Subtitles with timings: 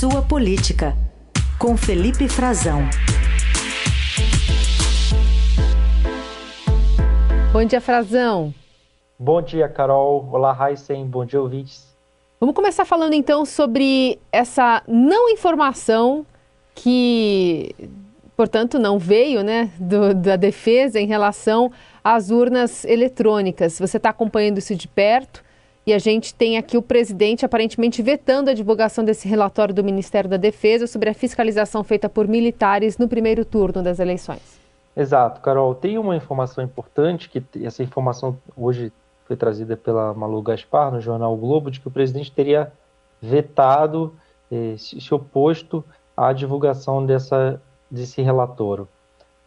[0.00, 0.96] Sua Política,
[1.58, 2.88] com Felipe Frazão.
[7.52, 8.54] Bom dia, Frazão.
[9.18, 10.26] Bom dia, Carol.
[10.32, 11.04] Olá, Heisen.
[11.04, 11.94] Bom dia, ouvintes.
[12.40, 16.24] Vamos começar falando então sobre essa não informação
[16.74, 17.74] que,
[18.34, 21.70] portanto, não veio né, do, da defesa em relação
[22.02, 23.78] às urnas eletrônicas.
[23.78, 25.44] Você está acompanhando isso de perto
[25.90, 30.30] e a gente tem aqui o presidente aparentemente vetando a divulgação desse relatório do Ministério
[30.30, 34.60] da Defesa sobre a fiscalização feita por militares no primeiro turno das eleições.
[34.96, 35.74] Exato, Carol.
[35.74, 38.92] Tem uma informação importante que essa informação hoje
[39.24, 42.72] foi trazida pela Malu Gaspar no jornal o Globo, de que o presidente teria
[43.20, 44.14] vetado,
[44.50, 45.84] eh, se oposto
[46.16, 48.86] à divulgação dessa, desse relatório.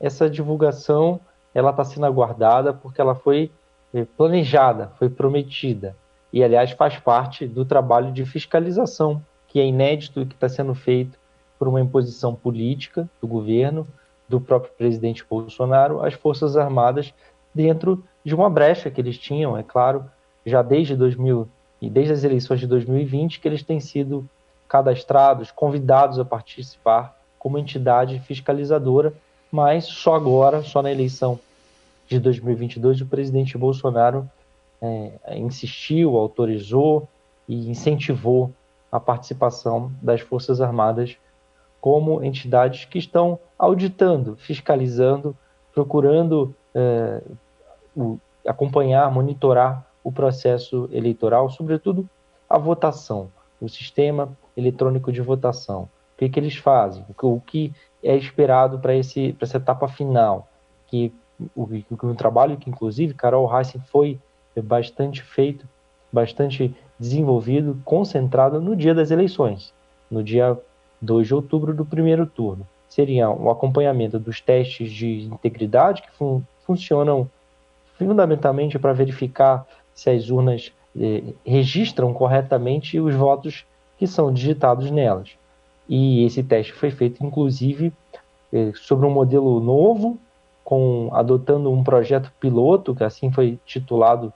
[0.00, 1.20] Essa divulgação
[1.54, 3.52] ela está sendo aguardada porque ela foi
[3.94, 5.94] eh, planejada, foi prometida
[6.34, 10.74] e, aliás, faz parte do trabalho de fiscalização que é inédito e que está sendo
[10.74, 11.16] feito
[11.56, 13.86] por uma imposição política do governo,
[14.28, 17.14] do próprio presidente Bolsonaro, às Forças Armadas
[17.54, 20.06] dentro de uma brecha que eles tinham, é claro,
[20.44, 21.46] já desde 2000
[21.80, 24.28] e desde as eleições de 2020 que eles têm sido
[24.68, 29.14] cadastrados, convidados a participar como entidade fiscalizadora,
[29.52, 31.38] mas só agora, só na eleição
[32.08, 34.28] de 2022, o presidente Bolsonaro
[34.80, 37.08] é, insistiu, autorizou
[37.48, 38.52] e incentivou
[38.90, 41.16] a participação das Forças Armadas
[41.80, 45.36] como entidades que estão auditando, fiscalizando,
[45.74, 47.20] procurando é,
[47.94, 52.08] o, acompanhar, monitorar o processo eleitoral, sobretudo
[52.48, 55.82] a votação, o sistema eletrônico de votação.
[55.82, 57.04] O que, que eles fazem?
[57.08, 60.48] O que, o é esperado para essa etapa final?
[60.86, 61.12] Que
[61.56, 61.68] o,
[62.02, 64.20] um trabalho que, inclusive, Carol Heissen foi
[64.62, 65.66] bastante feito,
[66.12, 69.72] bastante desenvolvido, concentrado no dia das eleições,
[70.10, 70.56] no dia
[71.00, 72.66] 2 de outubro do primeiro turno.
[72.88, 77.28] Seria o um acompanhamento dos testes de integridade que fun funcionam
[77.98, 83.64] fundamentalmente para verificar se as urnas eh, registram corretamente os votos
[83.98, 85.30] que são digitados nelas.
[85.88, 87.92] E esse teste foi feito, inclusive,
[88.52, 90.18] eh, sobre um modelo novo,
[90.64, 94.32] com adotando um projeto piloto, que assim foi titulado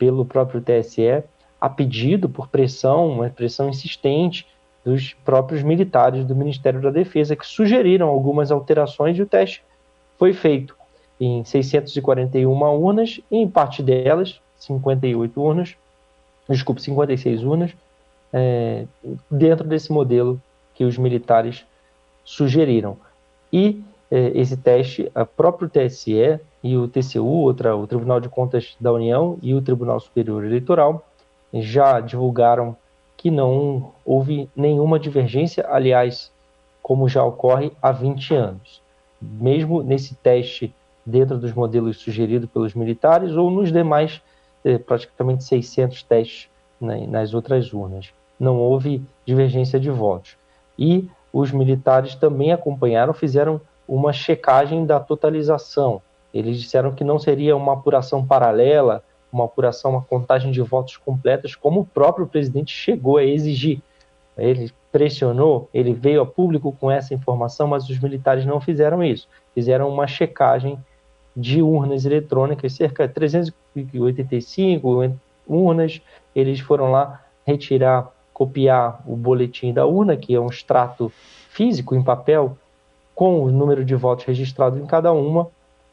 [0.00, 1.22] pelo próprio TSE,
[1.60, 4.46] a pedido por pressão, uma pressão insistente
[4.82, 9.62] dos próprios militares do Ministério da Defesa, que sugeriram algumas alterações e o teste
[10.18, 10.74] foi feito
[11.20, 15.76] em 641 urnas, e em parte delas, 58 urnas,
[16.48, 17.72] desculpe, 56 urnas,
[18.32, 18.86] é,
[19.30, 20.40] dentro desse modelo
[20.74, 21.62] que os militares
[22.24, 22.96] sugeriram.
[23.52, 28.76] E é, esse teste, a próprio TSE e o TCU, outra, o Tribunal de Contas
[28.80, 31.06] da União e o Tribunal Superior Eleitoral,
[31.52, 32.76] já divulgaram
[33.16, 36.30] que não houve nenhuma divergência, aliás,
[36.82, 38.80] como já ocorre há 20 anos.
[39.20, 44.22] Mesmo nesse teste dentro dos modelos sugeridos pelos militares ou nos demais
[44.64, 46.48] eh, praticamente 600 testes
[46.80, 48.10] né, nas outras urnas.
[48.38, 50.36] Não houve divergência de votos.
[50.78, 56.00] E os militares também acompanharam, fizeram uma checagem da totalização.
[56.32, 59.02] Eles disseram que não seria uma apuração paralela,
[59.32, 63.80] uma apuração, uma contagem de votos completas, como o próprio presidente chegou a exigir.
[64.36, 69.28] Ele pressionou, ele veio a público com essa informação, mas os militares não fizeram isso.
[69.54, 70.78] Fizeram uma checagem
[71.36, 75.12] de urnas eletrônicas, cerca de 385
[75.46, 76.00] urnas.
[76.34, 81.12] Eles foram lá retirar, copiar o boletim da urna, que é um extrato
[81.50, 82.56] físico em papel,
[83.14, 85.48] com o número de votos registrados em cada uma,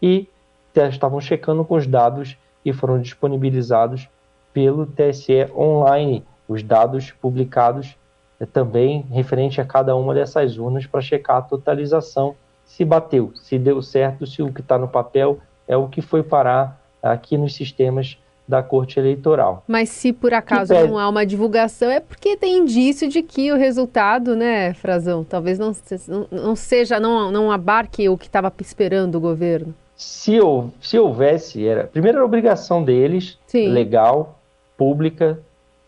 [0.00, 0.28] e
[0.74, 4.08] estavam checando com os dados que foram disponibilizados
[4.52, 7.96] pelo TSE online, os dados publicados
[8.40, 13.58] é, também referente a cada uma dessas urnas para checar a totalização se bateu, se
[13.58, 17.54] deu certo, se o que está no papel é o que foi parar aqui nos
[17.54, 19.62] sistemas da Corte Eleitoral.
[19.66, 20.88] Mas se por acaso pede...
[20.88, 25.58] não há uma divulgação, é porque tem indício de que o resultado, né, Frazão, talvez
[25.58, 25.72] não,
[26.30, 29.74] não seja, não, não abarque o que estava esperando o governo.
[29.98, 30.38] Se,
[30.80, 33.66] se houvesse, era, primeiro era obrigação deles, Sim.
[33.66, 34.38] legal,
[34.76, 35.40] pública,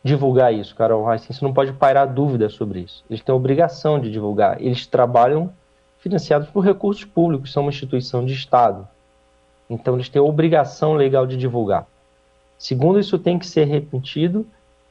[0.03, 3.05] divulgar isso, Carol Heissen, você não pode pairar dúvida sobre isso.
[3.09, 4.61] Eles têm a obrigação de divulgar.
[4.61, 5.53] Eles trabalham
[6.01, 8.89] financiados por recursos públicos, são uma instituição de Estado.
[9.69, 11.87] Então, eles têm a obrigação legal de divulgar.
[12.59, 14.45] Segundo, isso tem que ser repetido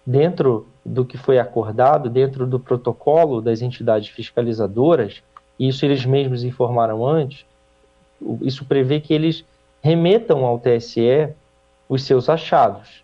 [0.05, 5.21] dentro do que foi acordado, dentro do protocolo das entidades fiscalizadoras,
[5.59, 7.45] e isso eles mesmos informaram antes,
[8.41, 9.43] isso prevê que eles
[9.81, 11.29] remetam ao TSE
[11.87, 13.03] os seus achados.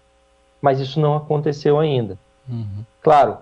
[0.62, 2.18] Mas isso não aconteceu ainda.
[2.50, 2.84] Uhum.
[3.02, 3.38] Claro,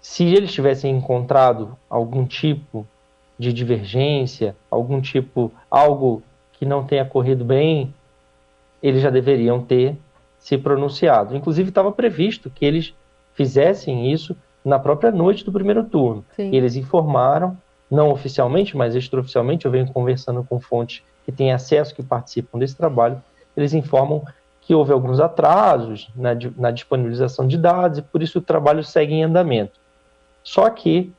[0.00, 2.86] se eles tivessem encontrado algum tipo
[3.38, 6.22] de divergência, algum tipo, algo
[6.52, 7.94] que não tenha corrido bem,
[8.82, 9.96] eles já deveriam ter
[10.38, 11.36] se pronunciado.
[11.36, 12.92] Inclusive, estava previsto que eles
[13.34, 16.24] fizessem isso na própria noite do primeiro turno.
[16.36, 16.54] Sim.
[16.54, 17.56] Eles informaram,
[17.92, 22.74] não oficialmente, mas extraoficialmente, eu venho conversando com fontes que têm acesso, que participam desse
[22.74, 23.22] trabalho,
[23.54, 24.22] eles informam
[24.62, 29.12] que houve alguns atrasos na, na disponibilização de dados e por isso o trabalho segue
[29.12, 29.78] em andamento.
[30.42, 31.12] Só que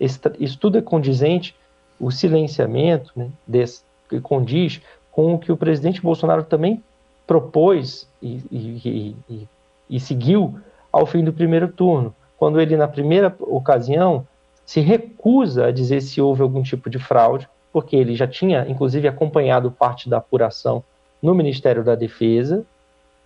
[0.00, 1.54] esse, isso tudo é condizente,
[2.00, 3.82] o silenciamento né, desse,
[4.20, 4.80] condiz
[5.12, 6.82] com o que o presidente Bolsonaro também
[7.24, 9.48] propôs e, e, e,
[9.88, 10.58] e seguiu
[10.90, 14.26] ao fim do primeiro turno, quando ele, na primeira ocasião,
[14.66, 19.08] se recusa a dizer se houve algum tipo de fraude, porque ele já tinha, inclusive,
[19.08, 20.84] acompanhado parte da apuração
[21.22, 22.66] no Ministério da Defesa,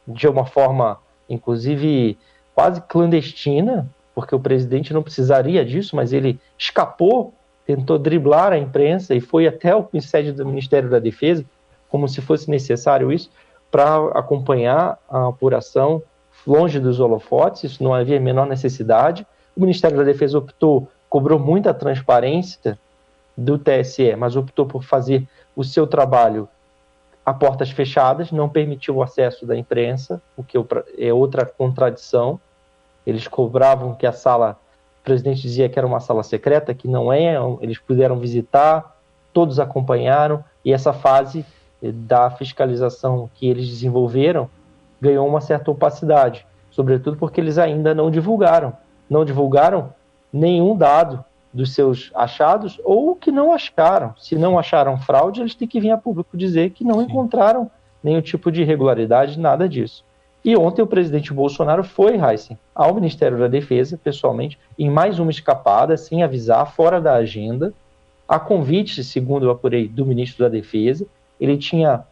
[0.06, 0.98] de uma forma,
[1.28, 2.16] inclusive,
[2.54, 7.32] quase clandestina, porque o presidente não precisaria disso, mas ele escapou
[7.76, 11.44] tentou driblar a imprensa e foi até o sede do Ministério da Defesa,
[11.88, 13.30] como se fosse necessário isso,
[13.70, 16.02] para acompanhar a apuração
[16.44, 19.24] longe dos holofotes, isso não havia a menor necessidade.
[19.56, 22.78] O Ministério da Defesa optou, cobrou muita transparência
[23.36, 26.48] do TSE, mas optou por fazer o seu trabalho
[27.26, 30.56] a portas fechadas, não permitiu o acesso da imprensa, o que
[30.96, 32.40] é outra contradição.
[33.04, 34.56] Eles cobravam que a sala
[35.00, 38.96] o presidente dizia que era uma sala secreta, que não é, eles puderam visitar,
[39.32, 41.44] todos acompanharam, e essa fase
[41.82, 44.48] da fiscalização que eles desenvolveram
[45.00, 48.74] ganhou uma certa opacidade, sobretudo porque eles ainda não divulgaram,
[49.08, 49.90] não divulgaram
[50.32, 54.14] nenhum dado dos seus achados ou que não acharam.
[54.18, 57.06] Se não acharam fraude, eles têm que vir a público dizer que não Sim.
[57.06, 57.70] encontraram
[58.02, 60.04] nenhum tipo de irregularidade, nada disso.
[60.44, 65.30] E ontem o presidente Bolsonaro foi, Heisen, ao Ministério da Defesa, pessoalmente, em mais uma
[65.30, 67.74] escapada, sem avisar, fora da agenda,
[68.26, 71.06] a convite, segundo eu apurei, do ministro da Defesa.
[71.38, 72.04] Ele tinha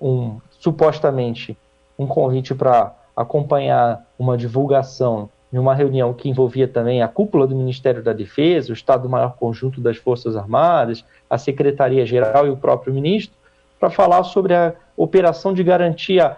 [0.00, 1.56] um supostamente
[1.98, 7.56] um convite para acompanhar uma divulgação em uma reunião que envolvia também a cúpula do
[7.56, 13.34] Ministério da Defesa, o Estado-Maior Conjunto das Forças Armadas, a Secretaria-Geral e o próprio ministro,
[13.80, 16.36] para falar sobre a operação de garantia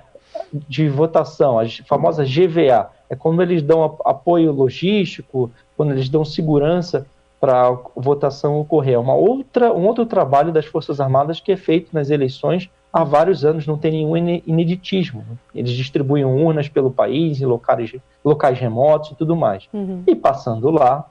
[0.53, 7.05] de votação, a famosa GVA, é quando eles dão apoio logístico, quando eles dão segurança
[7.41, 8.95] para a votação ocorrer.
[8.95, 13.05] É uma outra, um outro trabalho das Forças Armadas que é feito nas eleições há
[13.05, 15.25] vários anos, não tem nenhum ineditismo.
[15.55, 17.95] Eles distribuem urnas pelo país, em locais,
[18.25, 19.69] locais remotos e tudo mais.
[19.73, 20.03] Uhum.
[20.07, 21.09] E passando lá,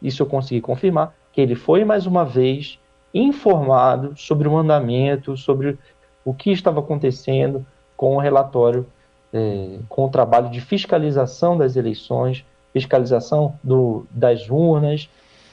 [0.00, 2.78] isso eu consegui confirmar, que ele foi mais uma vez
[3.12, 5.78] informado sobre o andamento, sobre
[6.24, 7.64] o que estava acontecendo,
[7.96, 8.86] com o relatório,
[9.32, 15.08] é, com o trabalho de fiscalização das eleições, fiscalização do, das urnas,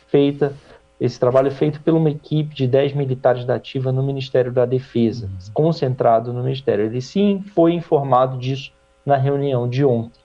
[0.07, 0.53] feita.
[0.99, 4.65] Esse trabalho é feito por uma equipe de 10 militares da ativa no Ministério da
[4.65, 5.53] Defesa, uhum.
[5.53, 6.85] concentrado no Ministério.
[6.85, 8.71] Ele sim foi informado disso
[9.05, 10.21] na reunião de ontem,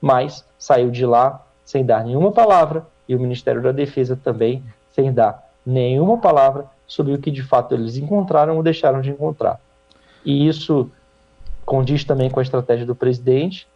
[0.00, 5.12] mas saiu de lá sem dar nenhuma palavra e o Ministério da Defesa também sem
[5.12, 9.60] dar nenhuma palavra sobre o que de fato eles encontraram ou deixaram de encontrar.
[10.24, 10.90] E isso
[11.64, 13.66] condiz também com a estratégia do presidente,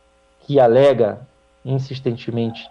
[0.40, 1.20] que alega
[1.64, 2.68] insistentemente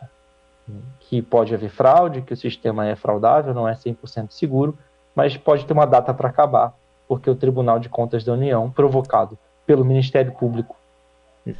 [1.00, 4.77] que pode haver fraude, que o sistema é fraudável, não é 100% seguro,
[5.15, 6.74] mas pode ter uma data para acabar,
[7.07, 10.75] porque o Tribunal de Contas da União, provocado pelo Ministério Público,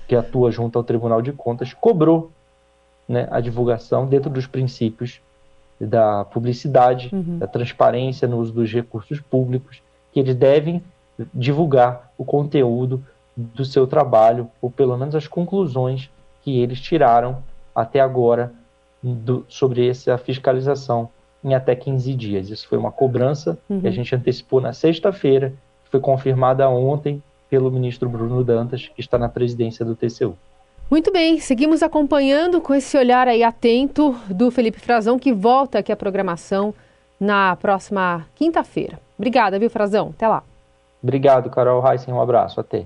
[0.08, 2.32] que atua junto ao Tribunal de Contas, cobrou
[3.08, 5.22] né, a divulgação dentro dos princípios
[5.80, 7.38] da publicidade, uhum.
[7.38, 9.82] da transparência no uso dos recursos públicos,
[10.12, 10.84] que eles devem
[11.34, 13.04] divulgar o conteúdo
[13.36, 16.10] do seu trabalho, ou pelo menos as conclusões
[16.42, 17.44] que eles tiraram
[17.74, 18.54] até agora
[19.14, 21.10] do, sobre essa fiscalização
[21.44, 22.50] em até 15 dias.
[22.50, 23.82] Isso foi uma cobrança uhum.
[23.82, 25.54] que a gente antecipou na sexta-feira,
[25.92, 30.36] foi confirmada ontem pelo ministro Bruno Dantas, que está na presidência do TCU.
[30.90, 35.92] Muito bem, seguimos acompanhando com esse olhar aí atento do Felipe Frazão, que volta aqui
[35.92, 36.74] à programação
[37.20, 39.00] na próxima quinta-feira.
[39.18, 40.10] Obrigada, viu, Frazão?
[40.16, 40.44] Até lá.
[41.02, 42.14] Obrigado, Carol Heissen.
[42.14, 42.60] Um abraço.
[42.60, 42.86] Até.